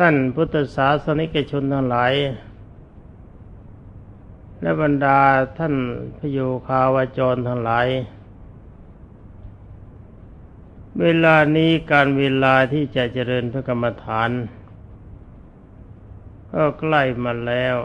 [0.00, 2.12] ท่านพุทธศาสนิกชนทั้งหลาย
[4.60, 5.20] และบรรดา
[5.58, 5.74] ท่าน
[6.18, 7.86] พโยคาวาจรทั้งหลาย
[11.00, 14.30] เวลานี้การเวลาที่จะเจริญพระกรรมฐาน
[16.52, 17.76] ก็ใกล้มาแล้ว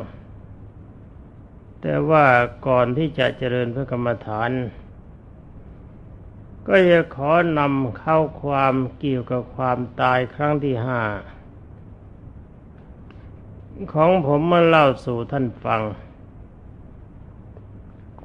[1.82, 2.26] แต่ว่า
[2.68, 4.52] ก่อนที่จะเจริญพระกรรมฐาน
[6.68, 11.02] ก็จะขอนำเข้าความเกี่ยวกับความตายครั้งที่ห้า
[13.94, 15.82] ของผมมาเล่าสู่ท่านฟัง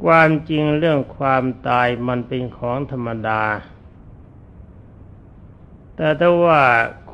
[0.02, 3.42] ความจริงเรื่องความตายมันเป็นของธรรมดา
[5.96, 6.62] แต่ถ้าว่า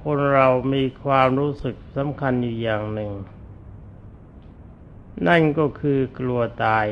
[0.00, 3.12] คนเรามีความรู้สึกสำคัญอยู่อย่างหนึ่ง
[5.26, 6.86] นั่นก็คือกลัวตาย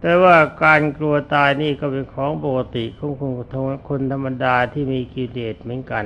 [0.00, 3.12] แต่ว่าการกลัวตายนี่ก็เป็นของปกติของ
[3.88, 6.04] คนธรรมดาที่มีกิเลสเหมือนกัน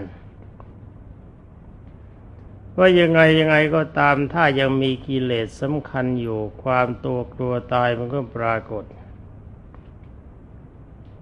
[2.80, 8.84] ว่ายังไงยังไงก็ตามถ้ายังมีกิเลสสำคัญอยู่ความตัวกลัวตายมันก็ปรากฏ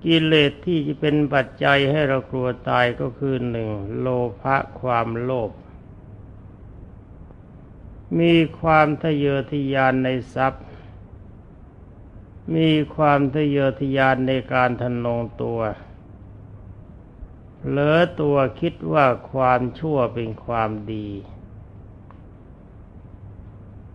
[0.05, 4.07] กิเลสที่จะเป็นปัจจัยให้เรากลัวตายก็คือหนึ่งโล
[4.41, 5.51] ภะความโลภ
[8.19, 10.65] มีความทะเยอทะยานในทรัพย์
[12.55, 15.61] มีความทะเยอทะยานในการทนงตัว
[17.69, 21.09] เหลือตัวคิดว่าความชั่วเป็นความดี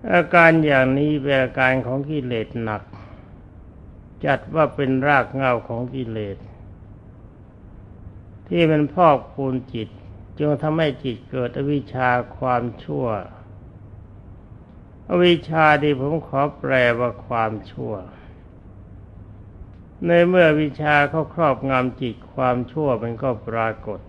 [0.10, 2.82] อาการอย่างนี้เป็นอาการของกิเลสหนัก
[4.26, 6.38] จัดว่าเป็นรากเหง้าของกิเลส
[8.48, 9.90] ที่มันพอกพูนจิต
[10.38, 13.08] จึงทำให้จิตเกิดอวิชชาความชั่ว
[15.10, 17.94] อวิชชาที่ผมขอแปลว่าความชั่ว
[20.06, 24.00] ในเมื่อวิชาเขาครอบงำจิตความชั่วมันก็ปรากฏ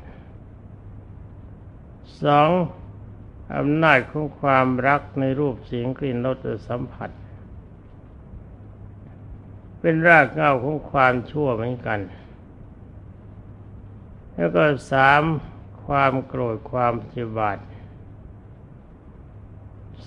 [2.22, 2.50] สอง
[3.56, 7.11] อำนาจของความรักในรูปเสียงกลิ่นรสสัมผัส
[9.80, 12.01] เป็นรากเหง้าของความชั่วเหมือนกัน
[14.35, 15.23] แล้วก็สาม
[15.85, 17.58] ความโกรธความเจ็บาด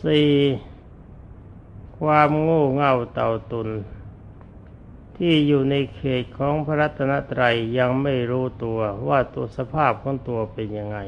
[0.04, 0.32] สี่
[2.00, 3.70] ความโง่เง่าเต่าตุน
[5.18, 11.00] ที่อยู่ในเขตของพระรัตนตรัยยังไม่รู้ตัวว่าตัวสภาพของตัวเป็นยังไง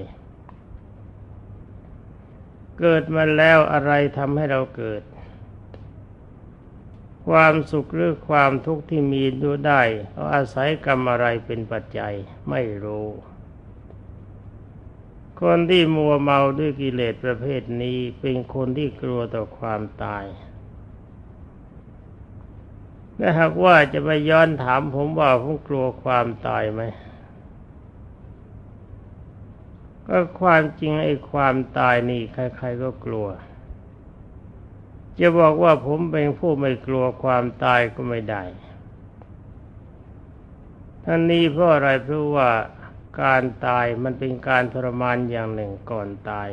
[2.80, 5.02] เกิดมาแล้วอะไรทำให้เราเกิด
[7.28, 9.82] ความสุขหรือความทุกข์ที่มีดูได้
[10.14, 12.14] เราอาศัยกรรมอะไรเป็นปัจจัย
[12.50, 13.08] ไม่รู้
[15.42, 20.26] คนที่มัวเมาด้วยกิเลสประเภทนี้เป็นคนที่กลัวต่อความตาย
[23.20, 26.82] ถ้าหากว่าจะไปย้อนถามผมว่าผมกลัวความตายไหม
[30.08, 33.28] ก็ความจริงไอ้ความตายนี่ใครๆก็กลัว
[35.20, 38.44] จะบอกว่าผมเป็นผู้ไม่กลัวความตายก็ไม่ได้
[41.04, 42.50] ท่านนี้เพราะอะไรเพราะว่า
[43.22, 46.50] การตายมันเป็นการทรมานอย่างหนึ่งก่อนตาย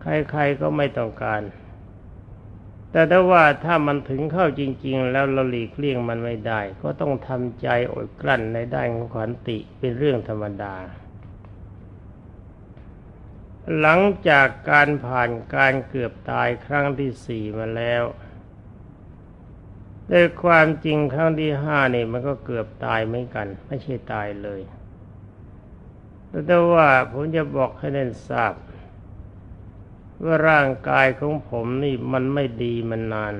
[0.00, 1.42] ใครๆก็ไม่ต้องการ
[2.90, 10.74] แต่ถ้าว่าถ้ามันถึงเข้าจริง ๆ แล้วเราหลีกเลี่ยงมันไม่ได้ ก็ต้องทำใจอดกลั้นในด้านของขันติเป็นเรื่องธรรมดา
[13.78, 18.04] หลังจากการผ่านการเกือบตายครั้งที่สี่มาแล้ว
[20.10, 24.60] ด้วยความจริงครั้งที่ห้านี่มันก็เกือบตายเหมือนกัน ไม่ใช่ตายเลย
[26.46, 28.54] แต่ว่าผมจะบอกให้เน้นทราบ
[30.24, 33.34] ว่าร่างกายของผมนี่มันไม่ดีมันนาน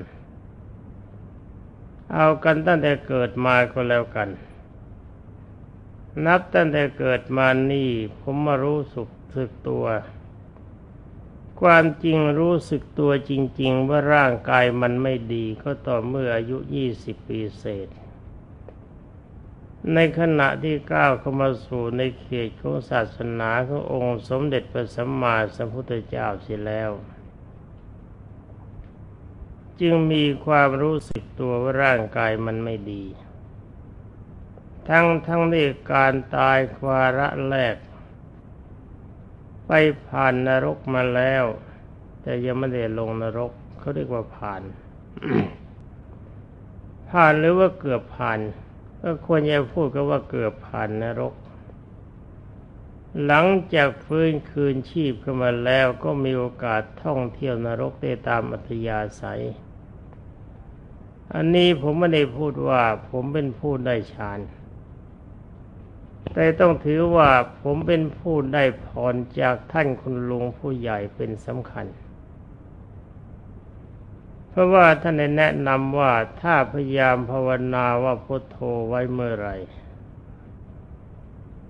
[2.12, 4.28] เอากันตั้งแต่เกิดมาก็แล้วกัน
[6.26, 7.90] นับตั้งแต่เกิดมานี่
[8.20, 9.84] ผมมารู้สุข สึกตัว
[11.60, 17.88] ความจริงรู้สึกตัวจริง ๆ ว่าร่างกายมันไม่ดีก็ต่อเมื่ออายุยี่สิบปีเศษ
[19.94, 26.90] ในขณะที่ก้าวเข้ามาสู่ในเขตของศาสนาขององค์สมเด็จพระสัมมาสัมพุทธเจ้าเสียแล้ว
[29.80, 33.04] จึงมีความรู้สึกตัวว่าร่างกายมันไม่ดี
[34.88, 35.54] ทั้งทั้งใน
[35.92, 37.76] การตายควาระแรก
[39.74, 41.44] ไปผ่านนรกมาแล้ว
[42.22, 44.62] แต่ยังไม่ได้ลงนรกเขาเรียกว่าผ่าน
[47.10, 48.38] ผ่านหรือว่าเกือบผ่าน
[49.02, 51.34] ก็ควรจะพูดก็ว่าเกือบผ่านนรก
[53.24, 59.42] หลังจากฟื้นคืนชีพขึ้นมาแล้วก็มีโอกาสท่องเที่ยวนรกได้ตามอัธยาศัย
[61.34, 64.40] อันนี้ผมไม่ได้พูดว่าผมเป็นผู้ได้ฌาน
[66.34, 67.30] แต่ต้องถือว่า
[67.62, 71.86] ผมเป็นผู้ได้พรจากท่านคุณลุงผู้ใหญ่เป็นสำคัญ
[74.50, 78.58] เพราะว่าท่านได้แนะนำว่าถ้าพยายามภาวนาว่าพุทโธ
[78.88, 79.50] ไว้เมื่อไร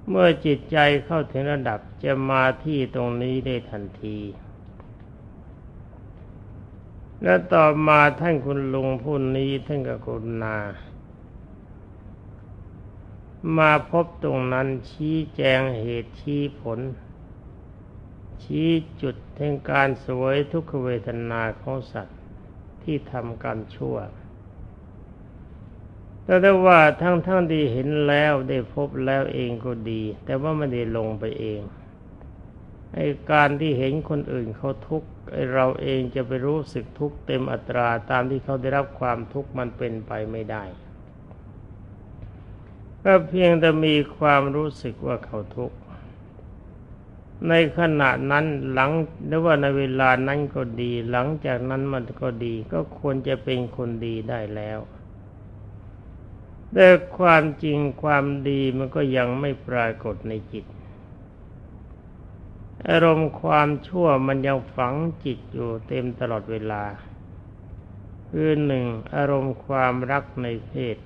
[0.09, 4.19] เมื่อจิตใจเข้าถึงระดับจะมาที่ตรงนี้ได้ทันที
[7.23, 10.57] และต่อมาท่านคุณลุงผู้นี้ท่านก็กรุณา
[13.59, 16.81] มาพบตรงนั้นชี้แจงเหตุชี้ผล
[18.45, 18.71] ชี้
[19.03, 22.19] จุดแห่งการสวยทุกขเวทนาของสัตว์
[22.83, 23.97] ที่ทำกรรมชั่ว
[26.25, 31.61] แต่ได้ว่าทั้งทั้งที่เห็นแล้วได้พบแล้วเองก็ดี แต่ว่าไม่ได้ลงไปเอง
[32.95, 32.99] ไอ
[33.33, 40.65] การที่เห็นคนอื่นเขาทุกข์ไอเราเองจะไปรู้สึกทุกข์เต็มอัตราตามที่เขาได้รับความทุกข์มันเป็นไปไม่ได้
[43.05, 45.77] ก็เพียงแต่มีความรู้สึกว่าเขาทุกข์
[47.49, 48.91] ในขณะนั้นหลัง
[49.27, 54.79] หรือว่าในเวลานั้นก็ดี หลังจากนั้นมันก็ดี ก็ควรจะเป็นคนดีได้แล้ว
[56.75, 56.89] แต่
[57.19, 60.65] ความจริงความดีมันก็ยังไม่ปรากฏในจิต
[62.89, 64.95] อารมณ์ความชั่วมันยังฝัง
[65.25, 66.83] จิตอยู่เต็มตลอดเวลา
[68.29, 70.97] คือหนึ่งอารมณ์ความรักในเพศ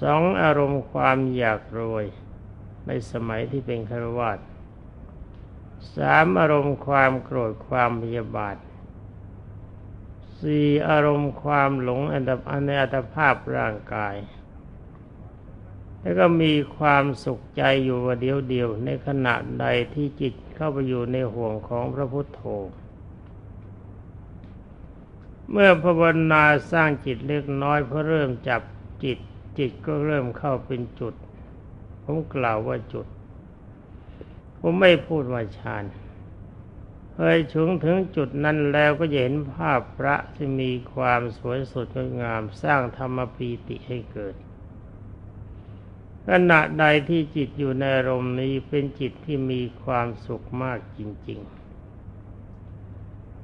[0.00, 2.04] สองอารมณ์ความอยากรวย
[2.86, 4.38] ในสมัยที่เป็นคารวาส
[5.96, 8.56] สามอารมณ์ความโกรธความพยาบาท
[10.40, 14.16] สี่อารมณ์ความหลงอันดับในอัตภาพร่างกาย
[16.00, 22.42] แล้วก็มีความสุขใจอยู่ว่าเดียวเดียว ในขณะใดที่จิตเข้าไปอยู่ในห่วงของพระพุทโธ
[25.50, 26.02] เมื่อภาว
[26.32, 28.62] นาสร้างจิตเล็กน้อยเพื่อเริ่มจับ
[29.04, 29.18] จิต
[29.58, 31.14] จิตก็เริ่มเข้าเป็นจุด
[32.04, 33.06] ผมกล่าวว่าจุด
[34.60, 35.84] ผมไม่พูดว่าฌาน
[37.14, 44.34] เคยถึงถึงจุดนั้นแล้วก็จะเห็นภาพพระที่มีความสวยสดงดงามสร้างธรรมปีติให้เกิด
[46.28, 51.62] ขณะใดที่จิตอยู่ในอารมณ์นี้เป็นจิตที่มีความสุขมากจริง ๆ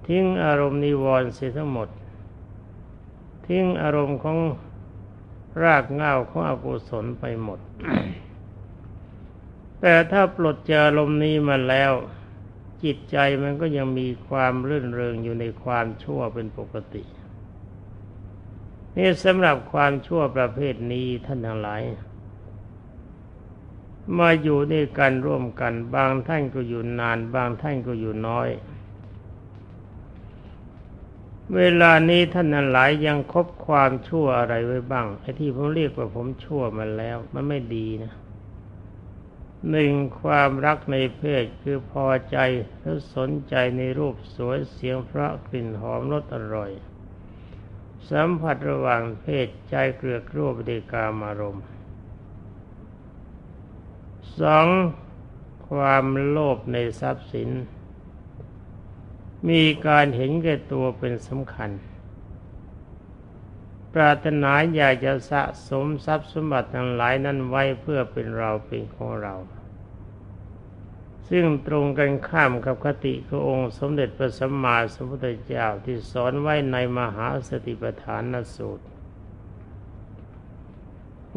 [0.06, 1.88] ทิ้งอารมณ์นิวรณ์เสียทั้งหมด
[3.46, 4.38] ทิ้งอารมณ์ของ
[5.62, 7.60] รากเง้าของอกุศลไปหมด
[9.80, 11.92] แต่ถ้าปลดจอารมนี้มาแล้ว
[12.84, 17.02] จิตใจมันก็ยังมีความรื่นเริงอยู่ในความชั่วเป็นปกติ
[18.96, 21.82] นี่สำหรับความชั่วประเภทนี้ท่านทั้งหลาย
[24.18, 28.48] มาอยู่ด้วยกันร่วมกัน บางท่านก็อยู่นาน บางท่านก็อยู่น้อย
[31.56, 38.12] เวลานี้ท่านหลายยังคบความชั่วอะไรไว้บ้างไอ้ที่ผมเรียกว่าผมชั่วมาแล้ว มันไม่ดีนะ
[39.70, 42.38] หนึ่งความรักในเพศคือพอใจ
[42.78, 46.70] หรือสนใจในรูปสวยเสียงพระกลิ่นหอมรสอร่อย
[48.10, 51.64] สัมผัสระหว่างเพศใจเกลือกรูปเดกามารมณ์
[54.40, 54.66] สอง
[55.68, 57.50] ความโลภในทรัพย์สิน
[59.48, 61.70] มีการเห็นแก่ตัวเป็นสำคัญ
[63.94, 69.34] ปรารถนาอยากจะสะสมทรัพย์สมบัติทั้งหลายนั้นไว้เพื่อเป็นเราเป็นของเรา
[71.28, 78.22] ซึ่งตรงกันข้ามกับคติขององค์สมเด็จพระสัมมาสัมพุทธเจ้าที่สอนไว้ในมหาสติปัฏฐาน
[78.56, 78.86] สูตร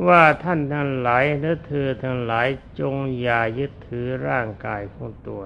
[0.08, 2.48] ว่าท่านทั้งหลายและเธอทั้งหลาย
[2.80, 5.42] จงอย่ายึดถือร่างกายของตัว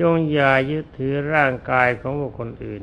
[0.00, 2.82] จงอย่ายึดถือร่างกายของบุคคลอื่น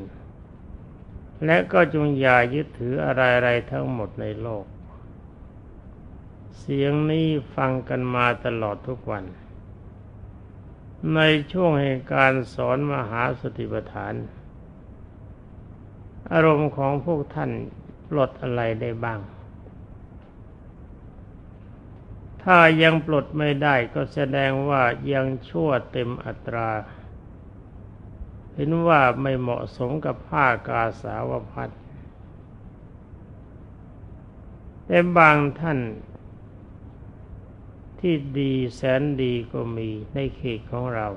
[1.46, 4.65] และก็จงอย่ายึดถืออะไรๆทั้งหมดในโลก
[6.58, 9.24] เสียงนี้ฟังกันมาตลอดทุกวัน
[11.15, 11.20] ใน
[11.51, 14.13] ช่วงแห่งการสอนมหาสติปัฏฐาน
[16.32, 17.51] อารมณ์ของพวกท่าน
[18.10, 19.20] ปลดอะไรได้บ้าง
[22.44, 26.70] ถ้ายังปลดไม่ได้ก็แสดงว่ายังชั่วเต็มอัตรา
[28.55, 31.70] เห็นว่าไม่เหมาะสมกับผ้ากาสาวพัด
[34.86, 35.79] แต่บางท่าน
[38.00, 41.08] ที่ดีแสนดีก็มีในเขตของเรา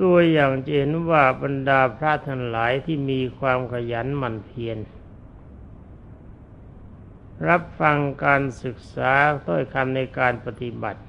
[0.00, 4.78] ตัวอย่างจะเห็นว่าบรรดาพระทั้งหลายที่มีความขยันหมั่นเพียร
[7.48, 9.12] รับฟังการศึกษา
[9.46, 11.00] ต้อยคำในการปฏิบัติ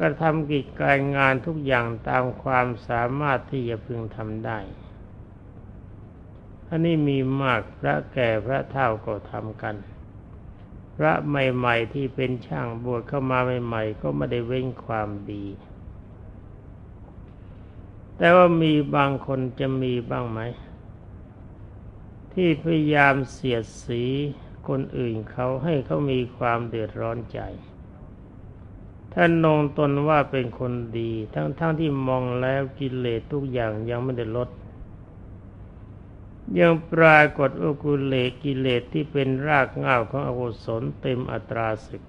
[0.00, 4.58] ก็ทำกิจการงานทุกอย่างตามความสามารถที่จะพึงทำได้
[6.68, 9.76] อันนี้มีมากพระแก่พระเท่าก็ทำกัน
[10.96, 15.44] พระใหม่ๆที่เป็นช่างบวชเข้ามาใหม่ๆ ก็ไม่ได้เว้นความดี
[18.16, 20.40] แต่ว่ามีบางคนจะมีบ้างไหม
[22.32, 24.02] ที่พยายามเสียดสี
[24.68, 27.40] คนอื่นเขาให้เขามีความเดือดร้อนใจ
[29.14, 34.48] ท่านนงตนว่าเป็นคนดี ทั้งๆทที่มองแล้วกิเลสทุกอย่างยังไม่ได้ลด
[36.58, 42.02] ยังปรากฏอุกุเลกิเลสที่เป็นรากเหง้าของอกุศลเต็มอัตราศึก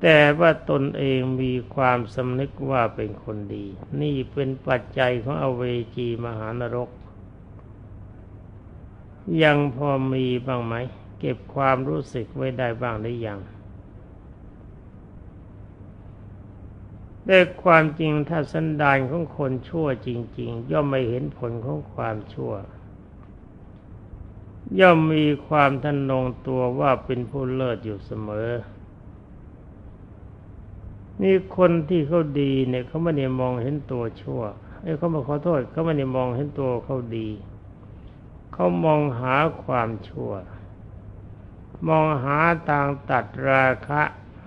[0.00, 3.66] แต่ว่าตนเองมีความสำนึกว่าเป็นคนดี
[4.00, 5.62] นี่เป็นปัจจัยของอเว
[5.96, 6.90] จีมหานรก
[9.42, 10.74] ยังพอมีบ้างไหม
[11.18, 13.38] เก็บความรู้สึกไว้ได้บ้างหรือยัง
[17.30, 20.08] แต่ความจริงถ้าสันดานของคนชั่วจ
[20.38, 22.52] ริง ๆ ย่อมไม่เห็นผลของความชั่ว
[24.80, 28.50] ย่อมมีความทันนงตัวว่าเป็นผู้เลิศอยู่เสมอ
[31.22, 34.42] นี่คนที่เขาดีเนี่ยเขาไม่ได้มองเห็นตัวชั่ว
[34.82, 37.28] เอ้เขามาขอโทษเขาไม่ได้มองเห็นตัวเขาดี
[38.52, 40.32] เขามองหาความชั่ว
[41.88, 44.02] มองหาทางตัดราคะ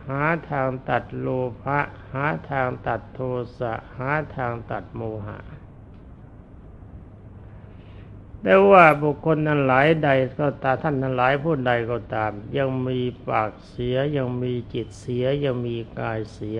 [0.07, 1.27] หาทางตัดโล
[1.61, 1.79] ภะ
[2.13, 3.19] หาทางตัดโท
[3.57, 5.39] สะหาทางตัดโมหะ
[8.43, 16.59] แต่ว่าบุคคลนั้นหลายใดก็ตามท่านนั้นหลายผู้ใดก็ตาม ยังมีปากเสียยังมีจิตเสียยังมีกายเสีย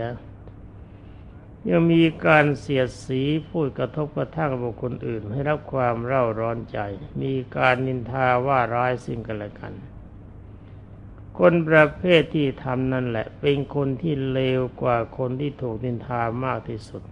[1.69, 6.79] ยังมีการเสียดสีพูดกระทบกระทั่งบุคคลอื่น ให้รับความเร่าร้อนใจ
[7.21, 9.73] มีการนินทาว่าร้ายสิ่งกันและกัน
[11.43, 17.03] คนประเภทที่ทำนั่นแหละ เป็นคนที่เลวกว่าคนที่ถูกนินทามากที่สุด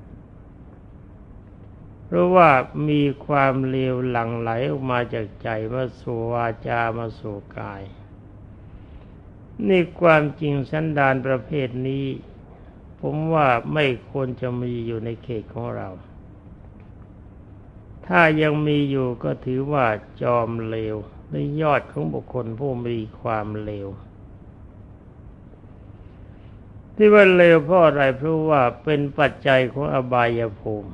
[2.05, 2.49] เพราะว่า
[2.89, 7.83] มีความเลวหลั่งไหลออกมาจากใจมาสู่วาจามาสู่กาย
[9.67, 12.05] นี่ความจริงสันดานประเภทนี้
[13.01, 15.89] ผมว่าไม่ควรจะมีอยู่ในเขตของเรา
[18.07, 19.85] ถ้ายังมีอยู่ก็ถือว่า
[20.21, 20.95] จอมเลว
[21.31, 23.89] ในยอดของบุคคลผู้มีความเลว
[27.01, 30.91] ที่ว่าเลวเพราะอะไรเพราะว่าเป็นปัจจัยของอบายภูมิ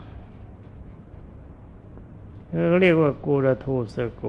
[2.79, 4.23] เรียกว่ากูรทูสโก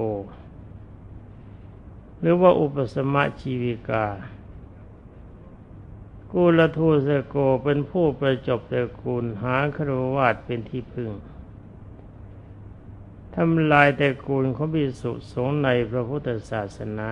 [2.19, 4.05] หรือว่าอุปสมะชีวิกา
[6.33, 11.11] กูลทูสโกเป็นผู้ประจบตระกูลหาครวาดเป็นที่พึ่ง
[13.35, 17.09] ทำลายตระกูลของบิสุสงในพระพุทธศาสนา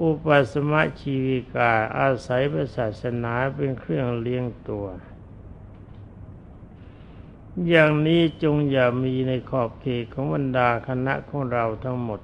[0.00, 4.86] อุปสมะชีวิกาอาศัยพระศาสนาเป็นเครื่องเลี้ยงตัว
[7.68, 12.20] อย่างนี้จงอย่ามีในขอบเขตของบรรดาคณะของเราทั้งหมด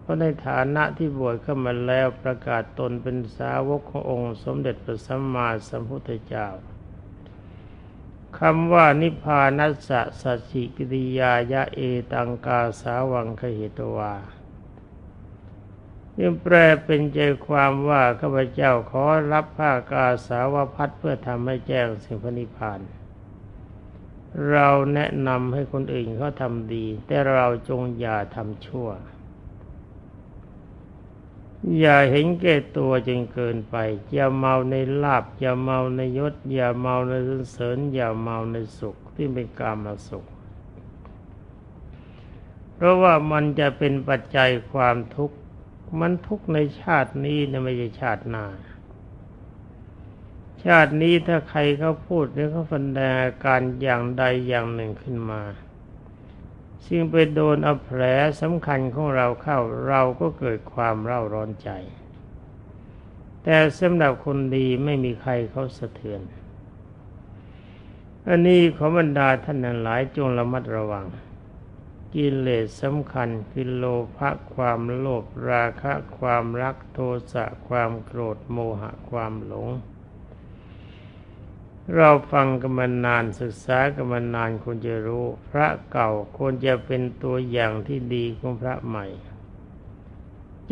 [0.00, 6.48] เพราะในฐานะที่บวชเข้ามาแล้วประกาศตนเป็นสาวกขององค์สมเด็จพระสัมมาสัมพุทธเจ้า
[8.38, 11.80] คำว่านิพพานัสสะสัจจิกิริยายะเอ
[12.12, 14.14] ตังกาสาวังคเหตวา
[16.20, 16.54] ยังแปล
[16.84, 22.80] เป็นใจความว่าข้าพเจ้าขอรับผ้ากาสาวพัดเพื่อทำให้แจ้งสิ่งพนิพาน
[24.50, 28.88] เราแนะนำให้คนอื่นเขาทำดี แต่เราจงอย่าทำชั่ว
[31.78, 33.76] อย่าเห็นแก่ตัวจนเกินไป
[34.12, 37.12] อย่าเมาในลาบ อย่าเมาในยศ อย่าเมาใน
[37.52, 40.24] เสริญ อย่าเมาในสุขที่เป็นกามาสุข
[42.74, 45.36] เพราะว่ามันจะเป็นปัจจัยความทุกข์
[46.00, 48.44] มันทุกในชาตินี้นะไม่ใช่ชาติหน้า
[50.64, 55.42] ชาตินี้ถ้าใครเขาพูดหรือเขาฟันแดงอาการอย่างใดอย่างหนึ่งขึ้นมา
[56.86, 58.02] ซึ่งไปโดนเอาแผล
[58.40, 61.70] สำคัญของเราเข้าเราก็เกิดความเร่าร้อนใจ
[63.42, 66.20] แต่สำหรับคนดีไม่มีใครเขาสะเทือน
[68.28, 71.06] อันนี้ขอบรรดาท่านนั้นหลายจงระมัดระวัง
[72.14, 73.84] กิเลสสำคัญคือโล
[74.16, 76.98] ภะความโลภราคะความรักโท
[77.32, 79.68] สะความโกรธโมหะความหลง
[81.94, 89.06] เราฟังกันมานานศึกษากันมานานควรจะรู้ พระเก่าควรจะเป็นตัวอย่างที่ดีของพระใหม่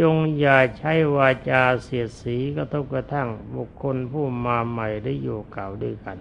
[0.00, 6.18] จงอย่าใช้วาจาเสียดสีกระทบกระทั่งบุคคลผู้มาใหม่ได้อยู่เก่าด้วยกัน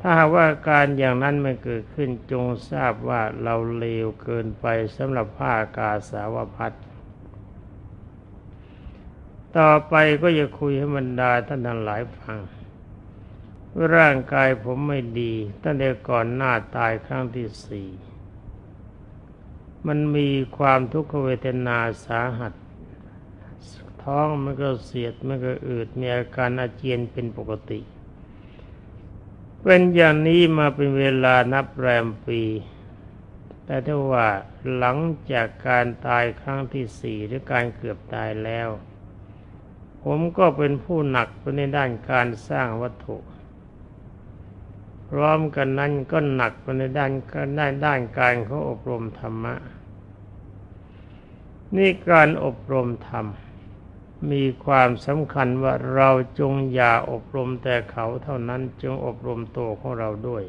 [0.00, 6.72] ถ้าว่าการอย่างนั้นไม่เกิดขึ้นจงทราบว่าเราเลวเกินไปสำหรับผ้ากาสาวพัด
[9.58, 12.38] ต่อไปก็จะคุยให้บรรดาท่านทั้งหลายฟัง
[13.94, 17.88] ร่างกายผมไม่ดีตั้งแต่ก่อนหน้าตายครั้งที่สี่
[19.86, 20.28] มันมี
[20.58, 22.54] ความทุกขเวทนาสาหัส
[24.02, 27.80] ท้องมันก็เสียดมันก็อืดมีอาการอาเจียนเป็นปกติ
[29.62, 32.42] เป็นอย่างนี้มาเป็นเวลานับแรมปี
[33.64, 34.28] แต่ถ้าว่า
[34.76, 34.98] หลัง
[35.32, 38.68] จากการตายครั้งที่สี่หรือการเกือบตายแล้ว
[40.04, 43.18] ผมก็เป็นผู้หนักไปในด้านการสร้างวัตถุ
[45.08, 47.12] พร้อมกันนั้นก็หนักไปในด้าน
[47.58, 49.54] ด้านด้านการเขาอบรมธรรมะ
[51.76, 53.26] นี่การอบรมธรรม
[54.30, 60.44] มีความสำคัญว่าเราจงอย่าอบรมแต่เขาเท่านั้นจงอบรมตัวของเราด้วย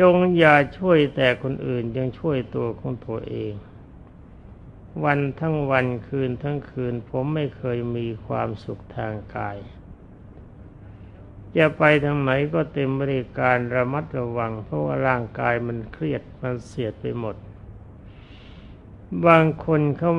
[0.00, 3.54] จงอย่าช่วยแต่คนอื่นยังช่วยตัวของตัวเอง
[5.04, 9.56] วันทั้งวันคืนทั้งคืน ผมไม่เคยมีความสุขทางกาย
[11.56, 17.36] จะไปทางไหนก็เต็มบริการระมัดระวัง เพราะว่าร่างกายมันเครียดมันเสียดไปหมด
[19.26, 20.12] บางคนเขา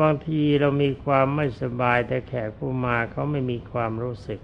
[0.00, 4.40] บางทีเรามีความไม่สบายแต่แขกผู้มาเขาไม่มีความรู้สึก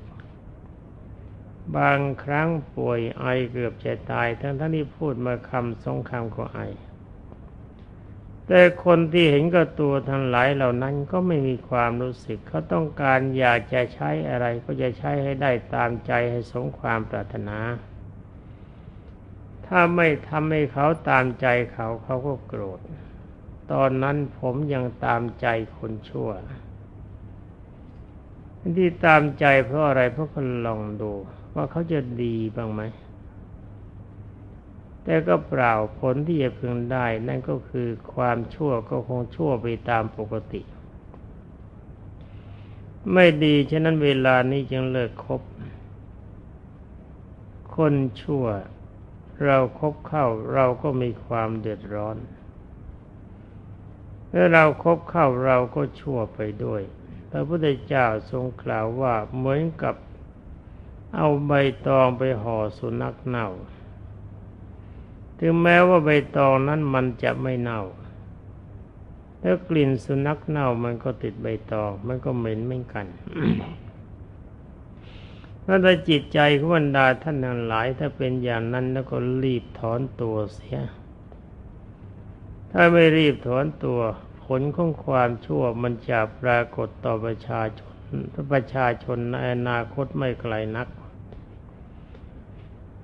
[1.77, 6.61] บางครั้งป่วยไอเกือบจะตาย ทั้งท่านที่พูดมาคำสองคำก็ไอ
[8.47, 17.59] แต่คนที่เห็นกับตัวทั้งหลายเหล่านั้นก็ไม่มีความรู้สึก เขาต้องการอยากจะใช้อะไรก็จะใช้ให้ได้ตามใจให้สมความปรารถนา
[19.67, 22.81] ถ้าไม่ทำให้เขาตามใจเขาเขาก็โกรธ
[23.73, 25.47] ตอนนั้นผมยังตามใจ
[25.77, 26.31] คนชั่ว
[28.79, 31.13] ที่ตามใจเพราะอะไรเพราะคนลองดู
[31.55, 32.83] ว่าเขาจะดีบ้างไหม
[35.03, 40.63] แต่ก็เปล่าผลที่จะพึงได้ นั่นก็คือความชั่วก็คงชั่วไปตามปกติ
[43.13, 45.43] ไม่ดีฉะนั้นเวลานี้จึงเลิกคบ
[47.75, 48.45] คนชั่ว
[49.45, 52.17] เราครบเข้าเราก็มีความเดือดร้อน
[54.37, 56.83] เมื่อเราครบเข้าเราก็ชั่วไปด้วย
[57.31, 59.95] พระพุทธเจ้าทรงกล่าวว่าเหมือนกับ
[61.17, 61.53] เอาใบ
[61.87, 63.49] ตองไปห่อสุนัขเน่า
[65.39, 67.83] ถึงแม้ว่าใบตองนั้นมันจะไม่เน่า
[69.43, 73.07] ถ้ากลิ่นสุนัขเน่ามันก็ติดใบตอง มันก็เหม็นเหมือนกัน
[75.65, 80.79] ถ้าจิตใจของบรรดาท่านทั้งหลาย ถ้าเป็นอย่างนั้นแล้วก็รีบถอนตัวเสีย
[82.71, 84.01] ถ้าไม่รีบถอนตัว
[84.47, 87.95] ผลของความชั่วมันจะปรากฏต่อประชาชน
[88.53, 90.89] ประชาชนในอนาคตไม่ไกลนัก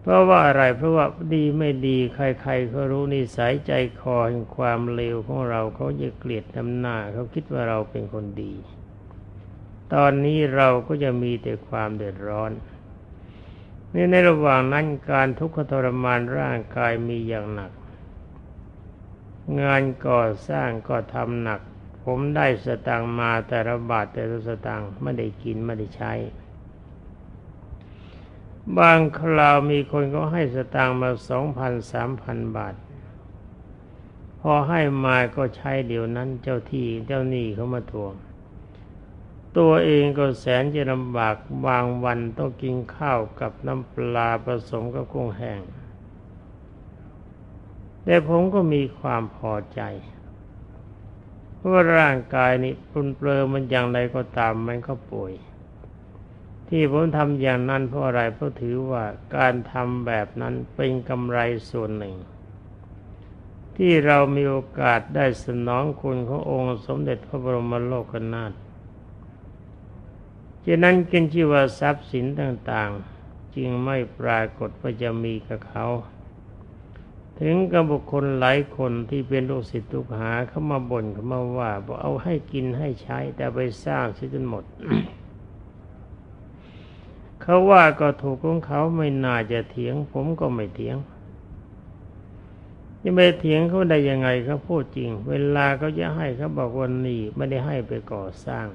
[0.01, 8.55] เพราะว่าอะไรเพราะว่าดีไม่ดีใครๆเขารู้นิสัยใจคอแห่งความเลวของเราเขาจะเกลียดทำหน้าเขาคิดว่าเราเป็นคนดี
[9.95, 12.53] ตอนนี้เราก็จะมีแต่ความเดือดร้อน
[13.95, 17.71] นี่ในระหว่างนั้นการทุกขทรมานร่างกายมีอย่างหนัก
[19.61, 21.61] งานก่อสร้างก็ทำหนัก
[22.05, 26.13] ผมได้สตังมาแต่ละบาทแต่ละสตังไม่ได้กินไม่ได้ใช้
[28.79, 32.75] บางคราวมีคนก็ให้สตังมาสองพันสามพันบาท
[34.41, 38.15] พอให้มาก็ใช้เดี๋ยวนั้นเจ้าที่เจ้าหนี้เขามาทวง
[39.59, 45.61] ตัวเองก็แสนจะลำบากบางวันต้องกินข้าวกับน้ำปลาผสมกับกุ้งแห้ง
[48.05, 49.81] แต่ผมก็มีความพอใจ
[51.55, 55.33] เพราะว่าร่างกายนี่ปรุนเปลือมันอย่างไรก็ตามมันก็ป่วย
[56.69, 59.05] ที่ผมทำอย่างนั้นเพราะอะไรเพราะถือว่า
[59.37, 61.39] การทำแบบนั้นเป็นกำไร
[61.71, 62.17] ส่วนหนึ่ง
[63.77, 68.53] ที่เรามีโอกาสได้สนองคุณขององค์สมเด็จพระบรมโลกนาถ
[70.65, 75.87] ฉะนั้นกินชื่อว่าทรัพย์สินต่างๆ จึงไม่ปรากฏว่าจะมีกับเขา
[77.45, 84.65] ถึงกับบุคคลหลายคนที่เป็นลูกศิษย์ลูกหาเขามาบ่นเขามาว่าบอกเอาให้กินให้ใช้แต่ไปสร้างเสียจนหมด
[87.43, 90.97] เขาว่าก็ถูกของเขาไม่น่าจะเถียง ผมก็ไม่เถียง
[93.03, 98.67] จะไปเถียงเขาได้ยังไงเขาพูดจริง เวลาเขาจะให้เขาบอกวันนี้ไม่ได้ให้ไปก่อสร้าง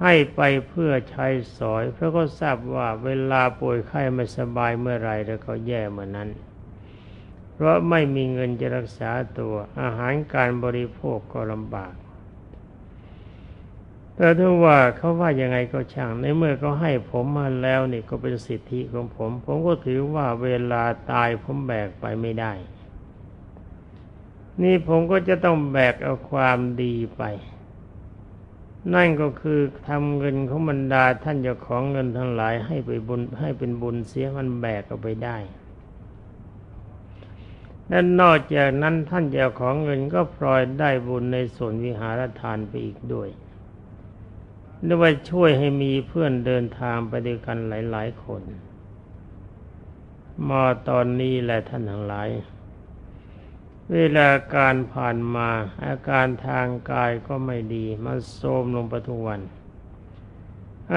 [0.00, 1.26] ให้ไปเพื่อใช้
[1.58, 6.30] สอย เพราะก็ทราบว่าเวลาป่วยไข้ไม่สบายเมื่อไรแล้วก็แย่เมื่อนั้น
[7.56, 11.94] เพราะไม่มีเงินจะรักษาตัวอาหารการบริโภคก็ลำบาก
[14.16, 22.52] แต่ถ้าว่าเขาว่ายังไงก็ช่างในเมื่อเขาให้ผมมาแล้วนี่ก็เป็นสิทธิของผม ผมก็ถือว่าเวลาตายผมแบกไปไม่ได้
[24.62, 27.22] นี่ผมก็จะต้องแบกเอาความดีไป
[28.94, 35.36] นั่นก็คือทำเงินของบรรดาท่านเจ้าของเงินทั้งหลายให้ไปบุญให้เป็นบุญเสียมันแบกเอาไปได้
[37.88, 43.28] และนอกจากนั้นท่านเจ้าของเงินก็พลอยได้บุญในส่วนวิหารทานไปอีกด้วย
[44.86, 48.42] นึกว่าช่วยให้มีเพื่อนเดินทางไปด้วยกันหลาย ๆ คน
[50.48, 52.28] มาตอนนี้แหละท่านทั้งหลาย
[53.92, 55.48] เวลาการผ่านมา
[55.84, 59.40] อาการทางกายก็ไม่ดี มันโทมลงไปทุกวัน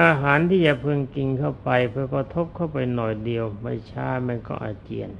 [0.00, 5.10] อาหารที่จะพึงกินเข้าไป เพื่อกระทบเข้าไปหน่อยเดียว ไม่ช้ามันก็อาเจียน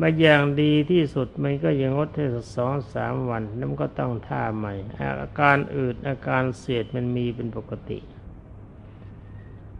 [0.00, 4.74] มาอย่างดีที่สุดมันก็ยังงดได้สักสองสามวันแล้วมันก็ต้องท่าใหม่
[5.20, 7.98] อาการอืดอาการเสียดมันมีเป็นปกติ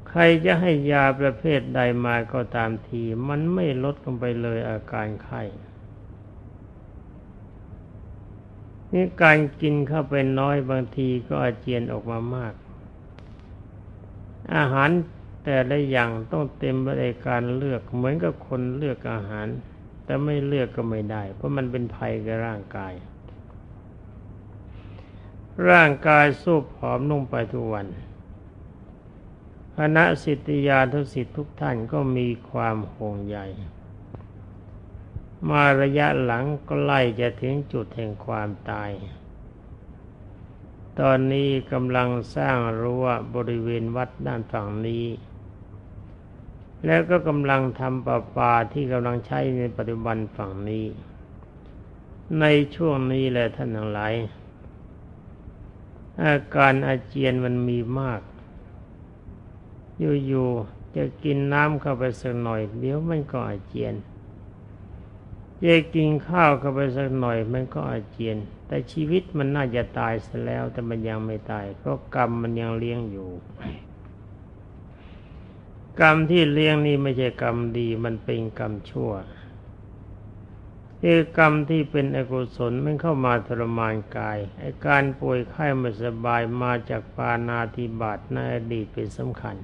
[0.08, 5.42] ใครจะให้ยาประเภทใดมาก็ตามที มันไม่ลดลงไปเลยอาการไข้
[8.92, 12.54] นี่การกินเข้าไปน้อยบางทีก็อาเจียนออกมามาก
[14.56, 14.90] อาหาร
[15.44, 19.46] แต่ละอย่างต้องเต็มไปด้วยการเลือกเหมือนกับคนเลือกอาหาร
[20.04, 22.94] แต่ไม่เลือกก็ไม่ได้ เพราะมันเป็นภัยกับร่างกาย
[25.70, 27.86] ร่างกายสู้ผอมลงไปทุกวัน
[29.78, 33.38] คณะสิทธิยาทุสิทธิทุกท่านก็มีความห่วงใย
[35.50, 38.90] มาระยะหลังก็ไล่จะถึงจุดแห่งความตาย
[41.00, 45.04] ตอนนี้กำลังสร้างรั้วบริเวณวัดด้านฝั่งนี้
[46.86, 50.86] แล้วก็กำลังทำประปาที่กำลังใช้ในปัจจุบันฝั่งนี้
[52.40, 52.44] ใน
[52.74, 54.12] ช่วงนี้แหละท่านทั้งหลาย
[56.22, 58.20] อาการอาเจียนมันมีมาก
[60.26, 63.94] อยู่ๆจะกินน้ำเข้าไปสักหน่อย เดี๋ยวมันก็อาเจียน
[65.64, 73.28] จะกินข้าวเข้าไปสักหน่อย มันก็อาเจียน แต่ชีวิตมันน่าจะตายซะแล้วแต่มันยังไม่ตาย เพราะกรรมมันยังเลี้ยงอยู่
[76.00, 79.12] กรรมที่เลี้ยงนี่ไม่ใช่กรรมดีมันเป็นกรรมชั่ว
[81.02, 89.56] คือกรรมที่เป็นอกุศลมันเข้ามาทรมานกายไอการป่วยไข้ไม่สบายมาจากปานาธิบาตในอดีตเป็นสำคัญ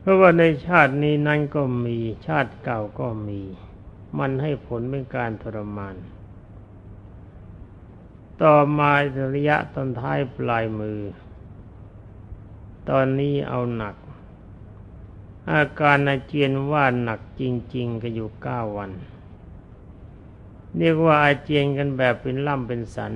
[0.00, 3.40] เพราะว่าในชาตินี้นั้นก็มีชาติเก่าก็มี
[4.18, 5.96] มันให้ผลเป็นการทรมาน
[8.42, 8.92] ต่อมา
[9.34, 10.98] ระยะตอนท้ายปลายมือ
[12.90, 13.94] ตอนนี้เอาหนัก
[15.52, 17.42] อาการอาเจียนว่าหนักจ
[17.76, 18.90] ริง ๆ ก็อยู่เก้าวัน
[20.76, 23.12] เรียกว่าอาเจียนกันแบบเป็นล่ำเป็นสัน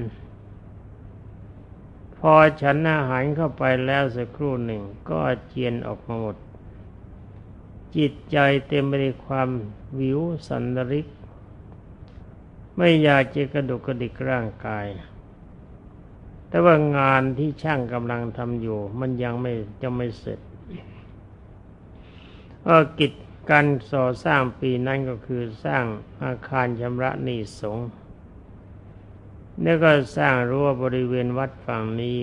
[2.16, 2.32] พอ
[2.62, 6.36] ฉันอาหารเข้าไปแล้วสักครู่หนึ่ง ก็อาเจียนออกมาหมด
[7.96, 9.48] จิตใจเต็มไปด้วยความ
[10.00, 11.06] วิวสันริก
[12.76, 14.86] ไม่อยากจะกระดุกกระดิกร่างกาย
[16.54, 20.40] แต่ว่างานที่ช่างกำลังทำอยู่ มันยังไม่จะไม่เสร็จ
[22.98, 23.12] กิจ
[23.50, 25.84] การส่อสร้างปีนั้นก็คือสร้าง
[26.24, 27.88] อาคารชำระหนี้สงฆ์
[29.62, 32.18] แล้วก็สร้างรั้วบริเวณวัดฝั่งนี้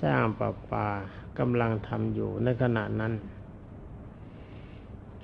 [0.00, 0.88] สร้างประปา
[1.38, 3.12] กำลังทำอยู่ในขณะนั้น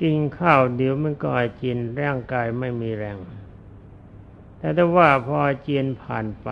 [0.00, 3.18] กินข้าวเดี๋ยวมันก็อาเจียนร่างกายไม่มีแรง
[4.58, 6.50] แต่ถ้าว่าพออาเจียนผ่านไป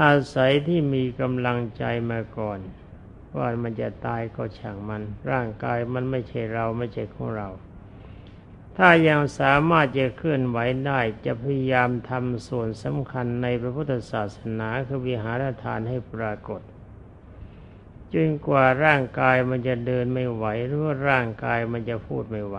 [0.00, 2.58] อาศัยที่มีกำลังใจมาก่อน
[3.36, 7.48] ว่ามันจะตายก็ช่างมัน ร่างกายมันไม่ใช่เราไม่ใช่ของเรา
[8.76, 16.60] ถ้ายังสามารถจะเคลื่อนไหวได้จะพยายามทำส่วนสำคัญในพระพุทธศาสนาคือวิหารทานให้ปรากฏ
[18.12, 22.58] จนกว่าร่างกายมันจะเดินไม่ไหวหรือว่าร่างกายมันจะพูดไม่ไหว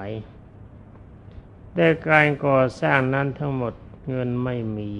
[1.73, 3.73] แต่การก่อสร้างนั้นทั้งหมด
[4.09, 4.91] เงินไม่มี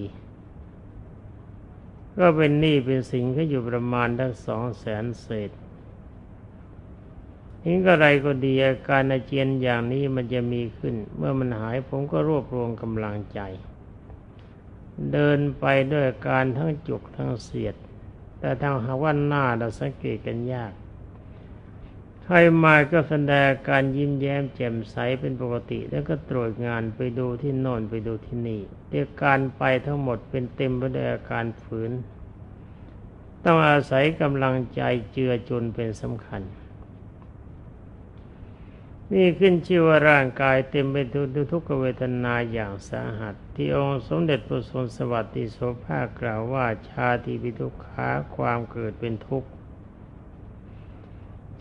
[2.18, 5.50] ก็เป็นหนี้เป็นสินก็อยู่ประมาณทั้งสองแสนเศษ
[7.62, 13.40] ทิ้งก็ไรก็ดีอาการอาเจียนอย่างนี้มันจะมีขึ้น เมื่อมันหายผมก็รวบรวมกำลังใจ
[15.12, 17.74] เดินไปด้วยการทั้งจุกทั้งเสียด
[18.38, 20.72] แต่ทางหาว่าหน้าเราสังเกตกันยาก
[22.26, 28.60] ใครมาก็แสดงการยิ้มแย้มแจ่มใสเป็นปกติ แล้วก็ตรวจงานไปดูที่โน่นไปดูที่นี่
[28.90, 31.92] เรียกการไปทั้งหมดเป็นเต็มไปด้วยอาการฝืน
[33.44, 34.82] ต้องอาศัยกำลังใจ
[35.12, 36.42] เจือจนเป็นสำคัญ
[39.12, 49.48] นี่ขึ้นชื่อว่าร่างกายเต็มไปด้วยทุกขเวทนาอย่างสาหัส ที่องค์สมเด็จพระสุนสวัสดิโสภากล่าวว่าชาติปิทุกขาความเกิดเป็นทุกข์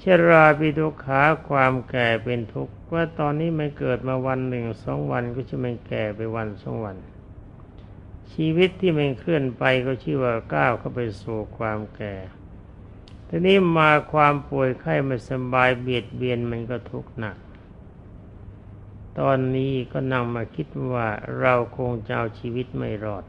[0.01, 6.97] ชราปิทุกขาความแก่เป็นทุกข์ว่าตอนนี้มันเกิดมาวันหนึ่งสองวันก็จะมันแก่ไปวันสองวัน
[8.33, 12.15] ชีวิตที่มันเคลื่อนไปก็ชื่อว่าก้าวเข้าไปสู่ความแก่
[13.27, 17.37] ทีนี้มาความป่วยไข้ไม่สบายเบียดเบียนมันก็ทุกข์หนัก
[19.19, 21.07] ตอนนี้ก็นั่งมาคิดว่า
[21.39, 23.23] เราคงจะเอาชีวิตไม่รอด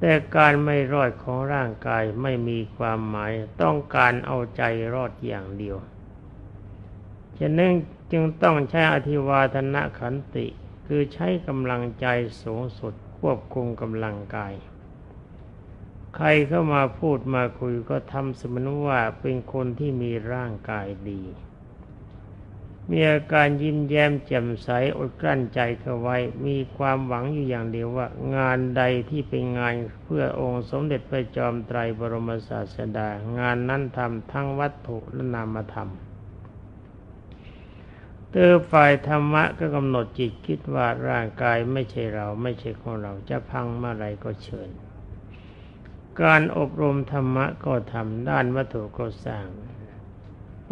[0.00, 4.62] แต่การไม่รอดของร่างกายไม่มีความหมายต้องการเอาใจ
[4.94, 5.76] รอดอย่างเดียว
[7.38, 7.72] ฉะนั้น
[8.12, 10.46] จึงต้องใช้อธิวาทนะขันติ
[10.86, 12.06] คือใช้กำลังใจ
[12.42, 14.54] สูงสุดควบคุมกำลังกาย
[16.16, 21.22] ใครเข้ามาพูดมาคุยก็ทำสมนว่าเป็นคนที่มีร่างกายดี
[22.90, 24.68] มีอาการยิ้มแย้มแจ่มใส
[24.98, 26.16] อดกลั้นใจเข้าไว้
[26.46, 35.90] มีความหวังอยู่อย่างเดียวว่า งานใดที่เป็นงานเพื่อองค์สมเด็จพระจอมไตรบรมศาสดา งานนั้นทำทั้งวัตถุและนามธรรม
[38.30, 44.70] เตอฝ่ายธรรมะก็กำหนดจิตคิดว่าร่างกายไม่ใช่เราไม่ใช่ของเราจะพังเมื่อไรก็เชิญ
[46.22, 49.46] การอบรมธรรมะก็ทำด้านวัตถุก็สร้าง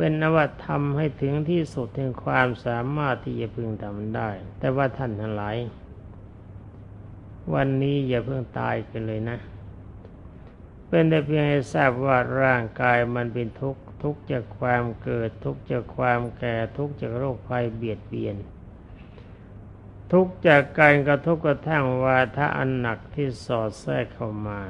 [0.05, 5.57] เป็นนวัตธรรมให้ถึงที่สุดถึงความสามารถที่จะพึงทำได้ แต่ว่าท่านทั้งหลาย
[7.55, 9.39] วันนี้อย่าเพิ่งตายกันเลยนะ
[10.89, 18.37] เป็นแต่เพียงให้ทราบว่าร่างกายมันเป็นทุกข์ทุกข์จากความเกิดทุกข์จากความแก่ทุกข์จากโรคภัยเบียดเบียน
[20.13, 24.61] ทุกข์จากการกระทบกระทั่งวาทะอันหนักที่สอดแทรกเข้ามา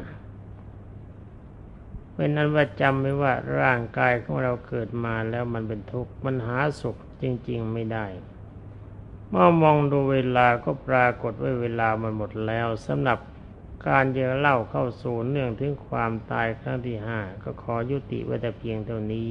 [2.13, 8.07] เพราะนั้นว่าจำไว้ว่าร่างกายของเราเกิดมาแล้วมันเป็นทุกข์มันหาสุขจริง ๆ ไม่ได้
[9.29, 13.19] เมื่อมองดูเวลาก็ปรากฏว่าเวลามันหมดแล้วสำหรับ
[13.89, 19.31] การจะเล่าเข้าสู่เนื่องถึงความตายครั้งที่ห้าก็ขอยุติไว้แต่เพียงเท่านี้